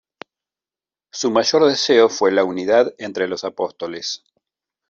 Su 1.13 1.29
mayor 1.29 1.65
deseo 1.67 2.09
fue 2.09 2.31
la 2.31 2.43
unidad 2.43 2.95
entre 2.97 3.27
los 3.27 3.43
Apóstoles. 3.43 4.23